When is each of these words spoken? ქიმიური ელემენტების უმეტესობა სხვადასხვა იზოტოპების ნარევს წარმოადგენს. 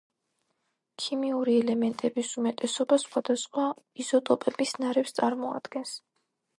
ქიმიური 1.03 1.57
ელემენტების 1.65 2.33
უმეტესობა 2.43 3.01
სხვადასხვა 3.05 3.69
იზოტოპების 4.07 4.77
ნარევს 4.85 5.19
წარმოადგენს. 5.21 5.99